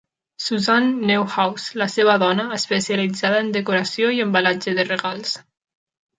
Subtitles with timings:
[0.43, 5.39] Suzanne Neuhaus, la seva dona, especialitzada en decoració i embalatge de regals.